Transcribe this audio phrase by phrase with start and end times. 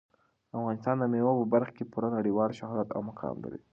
[0.57, 3.61] افغانستان د مېوو په برخه کې پوره نړیوال شهرت او مقام لري.